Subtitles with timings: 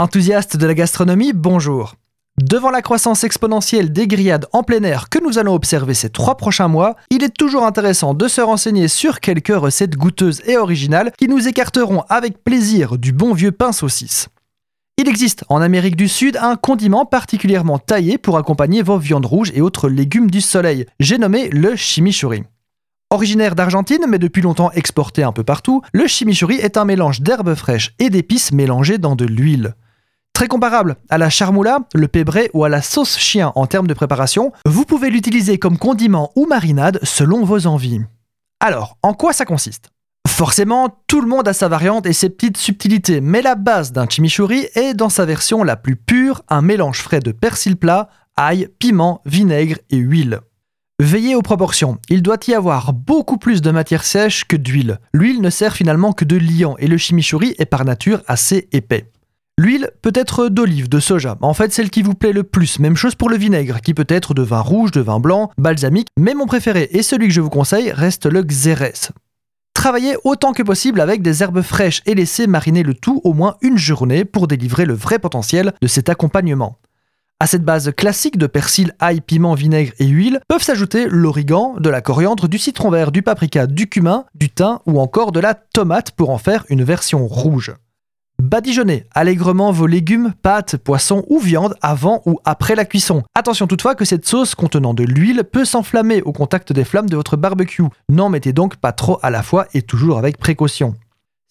[0.00, 1.96] Enthousiaste de la gastronomie, bonjour.
[2.40, 6.36] Devant la croissance exponentielle des grillades en plein air que nous allons observer ces trois
[6.36, 11.10] prochains mois, il est toujours intéressant de se renseigner sur quelques recettes goûteuses et originales
[11.18, 14.28] qui nous écarteront avec plaisir du bon vieux pain saucisse.
[14.98, 19.50] Il existe en Amérique du Sud un condiment particulièrement taillé pour accompagner vos viandes rouges
[19.52, 20.86] et autres légumes du soleil.
[21.00, 22.44] J'ai nommé le chimichurri.
[23.10, 27.56] Originaire d'Argentine, mais depuis longtemps exporté un peu partout, le chimichurri est un mélange d'herbes
[27.56, 29.74] fraîches et d'épices mélangées dans de l'huile.
[30.38, 33.92] Très comparable à la charmoula, le pébré ou à la sauce chien en termes de
[33.92, 38.02] préparation, vous pouvez l'utiliser comme condiment ou marinade selon vos envies.
[38.60, 39.90] Alors, en quoi ça consiste?
[40.28, 44.08] Forcément, tout le monde a sa variante et ses petites subtilités, mais la base d'un
[44.08, 48.68] chimichurri est dans sa version la plus pure, un mélange frais de persil plat, ail,
[48.78, 50.38] piment, vinaigre et huile.
[51.00, 55.00] Veillez aux proportions, il doit y avoir beaucoup plus de matière sèche que d'huile.
[55.12, 59.10] L'huile ne sert finalement que de liant et le chimichurri est par nature assez épais.
[59.58, 62.78] L'huile peut être d'olive, de soja, en fait celle qui vous plaît le plus.
[62.78, 66.06] Même chose pour le vinaigre, qui peut être de vin rouge, de vin blanc, balsamique,
[66.16, 69.10] mais mon préféré et celui que je vous conseille reste le xérès.
[69.74, 73.56] Travaillez autant que possible avec des herbes fraîches et laissez mariner le tout au moins
[73.60, 76.78] une journée pour délivrer le vrai potentiel de cet accompagnement.
[77.40, 81.90] À cette base classique de persil, ail, piment, vinaigre et huile peuvent s'ajouter l'origan, de
[81.90, 85.54] la coriandre, du citron vert, du paprika, du cumin, du thym ou encore de la
[85.54, 87.74] tomate pour en faire une version rouge.
[88.48, 93.22] Badigeonnez allègrement vos légumes, pâtes, poissons ou viande avant ou après la cuisson.
[93.34, 97.16] Attention toutefois que cette sauce contenant de l'huile peut s'enflammer au contact des flammes de
[97.16, 97.82] votre barbecue.
[98.08, 100.94] N'en mettez donc pas trop à la fois et toujours avec précaution.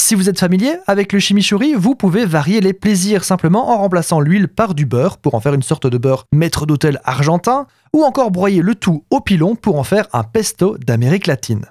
[0.02, 4.20] Si vous êtes familier avec le chimichurri, vous pouvez varier les plaisirs simplement en remplaçant
[4.20, 8.04] l'huile par du beurre pour en faire une sorte de beurre maître d'hôtel argentin, ou
[8.06, 11.66] encore broyer le tout au pilon pour en faire un pesto d'Amérique latine.